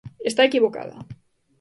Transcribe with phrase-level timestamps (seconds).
[0.29, 0.97] Está equivocada.